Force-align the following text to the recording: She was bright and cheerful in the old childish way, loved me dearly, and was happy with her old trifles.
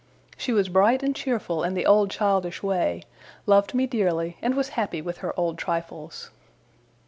She 0.35 0.51
was 0.51 0.67
bright 0.67 1.03
and 1.03 1.15
cheerful 1.15 1.63
in 1.63 1.75
the 1.75 1.85
old 1.85 2.09
childish 2.09 2.63
way, 2.63 3.03
loved 3.45 3.75
me 3.75 3.85
dearly, 3.85 4.35
and 4.41 4.55
was 4.55 4.69
happy 4.69 4.99
with 4.99 5.19
her 5.19 5.31
old 5.39 5.59
trifles. 5.59 6.31